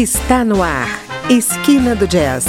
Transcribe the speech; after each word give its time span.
Está 0.00 0.44
no 0.44 0.62
ar, 0.62 0.88
Esquina 1.28 1.92
do 1.96 2.06
Jazz. 2.06 2.46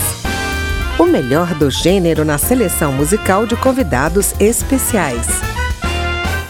O 1.00 1.06
melhor 1.08 1.56
do 1.56 1.72
gênero 1.72 2.24
na 2.24 2.38
seleção 2.38 2.94
musical 2.94 3.48
de 3.48 3.56
convidados 3.56 4.40
especiais. 4.40 5.26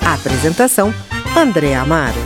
Apresentação: 0.06 0.94
André 1.38 1.74
Amaro. 1.74 2.20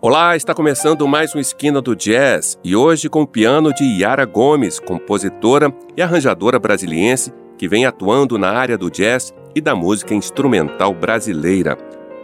Olá, 0.00 0.34
está 0.34 0.52
começando 0.52 1.06
mais 1.06 1.36
um 1.36 1.38
Esquina 1.38 1.80
do 1.80 1.94
Jazz 1.94 2.58
e 2.64 2.74
hoje 2.74 3.08
com 3.08 3.22
o 3.22 3.26
piano 3.28 3.72
de 3.72 3.84
Yara 3.84 4.24
Gomes, 4.24 4.80
compositora 4.80 5.72
e 5.96 6.02
arranjadora 6.02 6.58
brasiliense 6.58 7.32
que 7.58 7.68
vem 7.68 7.84
atuando 7.84 8.38
na 8.38 8.50
área 8.50 8.78
do 8.78 8.88
jazz 8.88 9.34
e 9.54 9.60
da 9.60 9.74
música 9.74 10.14
instrumental 10.14 10.94
brasileira. 10.94 11.76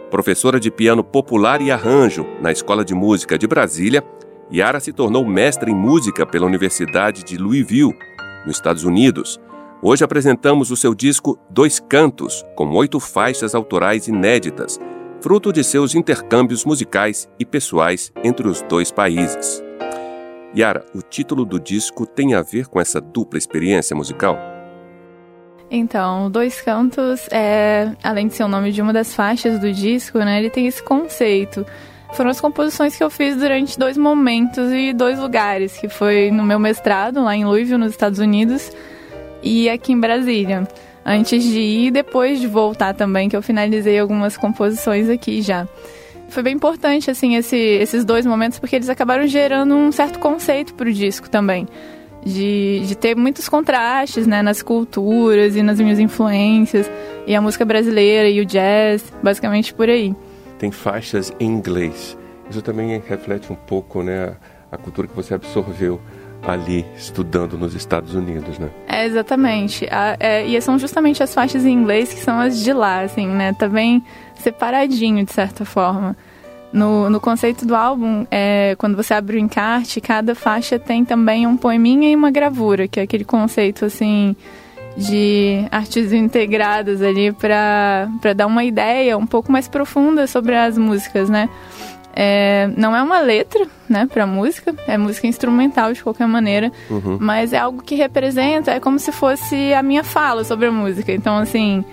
Professora 0.09 0.59
de 0.59 0.71
piano 0.71 1.03
popular 1.03 1.61
e 1.61 1.69
arranjo 1.69 2.25
na 2.41 2.51
Escola 2.51 2.85
de 2.85 2.95
Música 2.95 3.37
de 3.37 3.45
Brasília, 3.45 4.03
Yara 4.51 4.79
se 4.79 4.93
tornou 4.93 5.25
mestre 5.25 5.71
em 5.71 5.75
música 5.75 6.25
pela 6.25 6.45
Universidade 6.45 7.23
de 7.23 7.37
Louisville, 7.37 7.93
nos 8.45 8.55
Estados 8.55 8.85
Unidos. 8.85 9.39
Hoje 9.81 10.03
apresentamos 10.03 10.71
o 10.71 10.77
seu 10.77 10.95
disco 10.95 11.37
Dois 11.49 11.79
Cantos, 11.79 12.45
com 12.55 12.69
oito 12.71 12.99
faixas 12.99 13.53
autorais 13.53 14.07
inéditas, 14.07 14.79
fruto 15.19 15.51
de 15.51 15.63
seus 15.63 15.95
intercâmbios 15.95 16.63
musicais 16.63 17.27
e 17.37 17.45
pessoais 17.45 18.13
entre 18.23 18.47
os 18.47 18.61
dois 18.61 18.91
países. 18.91 19.61
Yara, 20.55 20.85
o 20.95 21.01
título 21.01 21.43
do 21.43 21.59
disco 21.59 22.05
tem 22.05 22.35
a 22.35 22.41
ver 22.41 22.67
com 22.67 22.79
essa 22.79 23.01
dupla 23.01 23.37
experiência 23.37 23.95
musical? 23.95 24.54
Então, 25.69 26.29
Dois 26.29 26.61
Cantos, 26.61 27.27
é, 27.31 27.91
além 28.03 28.27
de 28.27 28.35
ser 28.35 28.43
o 28.43 28.47
nome 28.47 28.71
de 28.71 28.81
uma 28.81 28.93
das 28.93 29.13
faixas 29.13 29.59
do 29.59 29.71
disco, 29.71 30.19
né, 30.19 30.39
ele 30.39 30.49
tem 30.49 30.67
esse 30.67 30.81
conceito. 30.81 31.65
Foram 32.13 32.29
as 32.29 32.39
composições 32.39 32.95
que 32.95 33.03
eu 33.03 33.09
fiz 33.09 33.35
durante 33.35 33.77
dois 33.77 33.97
momentos 33.97 34.71
e 34.71 34.93
dois 34.93 35.19
lugares, 35.19 35.77
que 35.77 35.89
foi 35.89 36.31
no 36.31 36.43
meu 36.43 36.59
mestrado, 36.59 37.23
lá 37.23 37.35
em 37.35 37.45
Louisville, 37.45 37.79
nos 37.79 37.91
Estados 37.91 38.19
Unidos, 38.19 38.71
e 39.41 39.69
aqui 39.69 39.91
em 39.91 39.99
Brasília. 39.99 40.67
Antes 41.05 41.43
de 41.43 41.59
ir 41.59 41.87
e 41.87 41.91
depois 41.91 42.39
de 42.39 42.47
voltar 42.47 42.93
também, 42.93 43.27
que 43.27 43.35
eu 43.35 43.41
finalizei 43.41 43.99
algumas 43.99 44.37
composições 44.37 45.09
aqui 45.09 45.41
já. 45.41 45.67
Foi 46.29 46.41
bem 46.41 46.55
importante, 46.55 47.11
assim, 47.11 47.35
esse, 47.35 47.57
esses 47.57 48.05
dois 48.05 48.25
momentos, 48.25 48.59
porque 48.59 48.75
eles 48.75 48.89
acabaram 48.89 49.27
gerando 49.27 49.75
um 49.75 49.91
certo 49.91 50.19
conceito 50.19 50.73
para 50.73 50.89
o 50.89 50.93
disco 50.93 51.29
também 51.29 51.67
de, 52.25 52.81
de 52.85 52.95
ter 52.97 53.15
muitos 53.15 53.47
contrastes 53.47 54.25
né, 54.25 54.41
nas 54.41 54.63
culturas 54.63 55.55
e 55.55 55.61
nas 55.61 55.79
minhas 55.79 55.99
influências, 55.99 56.89
e 57.27 57.35
a 57.35 57.41
música 57.41 57.63
brasileira 57.63 58.27
e 58.27 58.41
o 58.41 58.45
jazz, 58.45 59.13
basicamente 59.21 59.73
por 59.73 59.87
aí. 59.87 60.13
Tem 60.57 60.71
faixas 60.71 61.31
em 61.39 61.45
inglês. 61.45 62.17
Isso 62.49 62.61
também 62.61 63.01
reflete 63.07 63.51
um 63.51 63.55
pouco 63.55 64.01
né, 64.01 64.35
a 64.71 64.77
cultura 64.77 65.07
que 65.07 65.15
você 65.15 65.33
absorveu 65.33 66.01
ali 66.47 66.85
estudando 66.95 67.57
nos 67.57 67.73
Estados 67.73 68.13
Unidos, 68.13 68.59
né? 68.59 68.69
É, 68.87 69.05
exatamente. 69.05 69.87
A, 69.91 70.15
é, 70.19 70.45
e 70.45 70.59
são 70.61 70.77
justamente 70.77 71.23
as 71.23 71.33
faixas 71.33 71.65
em 71.65 71.71
inglês 71.71 72.13
que 72.13 72.19
são 72.19 72.39
as 72.39 72.63
de 72.63 72.71
lá, 72.71 73.01
assim, 73.01 73.27
né? 73.27 73.53
Tá 73.53 73.67
bem 73.67 74.03
separadinho, 74.35 75.25
de 75.25 75.31
certa 75.31 75.65
forma. 75.65 76.15
No, 76.75 77.09
no 77.09 77.21
conceito 77.21 77.65
do 77.65 77.73
álbum, 77.73 78.27
é, 78.29 78.75
quando 78.77 78.97
você 78.97 79.13
abre 79.13 79.37
o 79.37 79.39
encarte, 79.39 80.01
cada 80.01 80.35
faixa 80.35 80.77
tem 80.77 81.05
também 81.05 81.47
um 81.47 81.55
poeminha 81.55 82.11
e 82.11 82.15
uma 82.17 82.29
gravura, 82.29 82.85
que 82.85 82.99
é 82.99 83.03
aquele 83.03 83.23
conceito 83.23 83.85
assim 83.85 84.35
de 84.97 85.65
artes 85.71 86.11
integradas 86.11 87.01
ali 87.01 87.31
para 87.31 88.09
dar 88.35 88.45
uma 88.45 88.65
ideia 88.65 89.17
um 89.17 89.25
pouco 89.25 89.53
mais 89.53 89.69
profunda 89.69 90.27
sobre 90.27 90.53
as 90.53 90.77
músicas, 90.77 91.29
né? 91.29 91.49
É, 92.13 92.69
não 92.75 92.93
é 92.93 93.01
uma 93.01 93.19
letra, 93.19 93.65
né, 93.87 94.05
para 94.11 94.27
música, 94.27 94.75
é 94.85 94.97
música 94.97 95.27
instrumental 95.27 95.93
de 95.93 96.03
qualquer 96.03 96.27
maneira, 96.27 96.73
uhum. 96.89 97.17
mas 97.21 97.53
é 97.53 97.57
algo 97.57 97.81
que 97.81 97.95
representa, 97.95 98.71
é 98.71 98.81
como 98.81 98.99
se 98.99 99.13
fosse 99.13 99.73
a 99.73 99.81
minha 99.81 100.03
fala 100.03 100.43
sobre 100.43 100.67
a 100.67 100.71
música. 100.71 101.13
Então, 101.13 101.37
assim, 101.37 101.85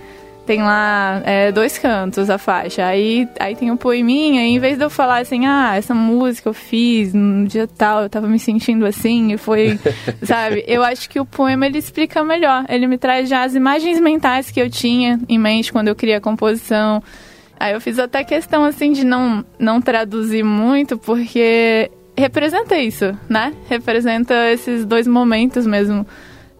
tem 0.45 0.61
lá 0.61 1.21
é, 1.25 1.51
dois 1.51 1.77
cantos 1.77 2.29
a 2.29 2.37
faixa. 2.37 2.85
Aí, 2.85 3.27
aí 3.39 3.55
tem 3.55 3.71
um 3.71 3.77
poeminha, 3.77 4.45
e 4.45 4.51
em 4.51 4.59
vez 4.59 4.77
de 4.77 4.83
eu 4.83 4.89
falar 4.89 5.19
assim, 5.19 5.45
ah, 5.45 5.75
essa 5.75 5.93
música 5.93 6.49
eu 6.49 6.53
fiz 6.53 7.13
no 7.13 7.47
dia 7.47 7.67
tal, 7.67 8.03
eu 8.03 8.09
tava 8.09 8.27
me 8.27 8.39
sentindo 8.39 8.85
assim, 8.85 9.33
e 9.33 9.37
foi, 9.37 9.79
sabe? 10.23 10.63
Eu 10.67 10.83
acho 10.83 11.09
que 11.09 11.19
o 11.19 11.25
poema 11.25 11.65
ele 11.65 11.77
explica 11.77 12.23
melhor. 12.23 12.65
Ele 12.67 12.87
me 12.87 12.97
traz 12.97 13.29
já 13.29 13.43
as 13.43 13.55
imagens 13.55 13.99
mentais 13.99 14.51
que 14.51 14.61
eu 14.61 14.69
tinha 14.69 15.19
em 15.29 15.37
mente 15.37 15.71
quando 15.71 15.87
eu 15.87 15.95
criei 15.95 16.15
a 16.15 16.21
composição. 16.21 17.01
Aí 17.59 17.73
eu 17.73 17.79
fiz 17.79 17.97
até 17.97 18.23
questão 18.23 18.65
assim 18.65 18.91
de 18.91 19.05
não, 19.05 19.45
não 19.57 19.81
traduzir 19.81 20.43
muito, 20.43 20.97
porque 20.97 21.89
representa 22.17 22.77
isso, 22.77 23.17
né? 23.29 23.53
Representa 23.69 24.51
esses 24.51 24.85
dois 24.85 25.07
momentos 25.07 25.65
mesmo 25.65 26.05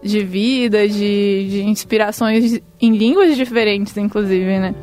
de 0.04 0.22
vida, 0.22 0.86
de, 0.86 1.48
de 1.48 1.62
inspirações 1.62 2.60
em 2.80 2.96
línguas 2.96 3.36
diferentes, 3.36 3.96
inclusive, 3.96 4.58
né? 4.58 4.74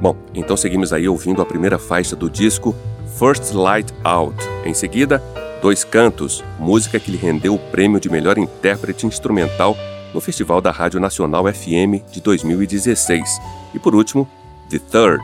Bom, 0.00 0.16
então 0.34 0.56
seguimos 0.56 0.92
aí 0.92 1.08
ouvindo 1.08 1.40
a 1.40 1.46
primeira 1.46 1.78
faixa 1.78 2.16
do 2.16 2.28
disco, 2.28 2.74
First 3.18 3.52
Light 3.52 3.92
Out. 4.02 4.36
Em 4.64 4.74
seguida, 4.74 5.22
Dois 5.62 5.84
Cantos, 5.84 6.42
música 6.58 6.98
que 6.98 7.10
lhe 7.10 7.16
rendeu 7.16 7.54
o 7.54 7.58
prêmio 7.58 8.00
de 8.00 8.10
melhor 8.10 8.38
intérprete 8.38 9.06
instrumental 9.06 9.76
no 10.12 10.20
Festival 10.20 10.60
da 10.60 10.72
Rádio 10.72 10.98
Nacional 10.98 11.44
FM 11.52 12.02
de 12.10 12.20
2016. 12.20 13.40
E 13.74 13.78
por 13.78 13.94
último, 13.94 14.28
The 14.68 14.78
Third, 14.78 15.22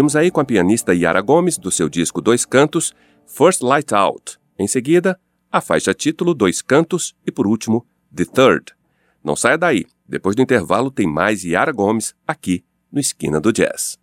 Ouvimos 0.00 0.16
aí 0.16 0.30
com 0.30 0.40
a 0.40 0.44
pianista 0.46 0.94
Yara 0.94 1.20
Gomes, 1.20 1.58
do 1.58 1.70
seu 1.70 1.86
disco 1.86 2.22
Dois 2.22 2.46
Cantos, 2.46 2.94
First 3.26 3.60
Light 3.60 3.92
Out. 3.92 4.38
Em 4.58 4.66
seguida, 4.66 5.20
a 5.52 5.60
faixa 5.60 5.92
título 5.92 6.32
Dois 6.32 6.62
Cantos 6.62 7.14
e, 7.26 7.30
por 7.30 7.46
último, 7.46 7.84
The 8.10 8.24
Third. 8.24 8.72
Não 9.22 9.36
saia 9.36 9.58
daí, 9.58 9.84
depois 10.08 10.34
do 10.34 10.40
intervalo 10.40 10.90
tem 10.90 11.06
mais 11.06 11.44
Yara 11.44 11.70
Gomes 11.70 12.14
aqui 12.26 12.64
no 12.90 12.98
Esquina 12.98 13.38
do 13.38 13.52
Jazz. 13.52 13.98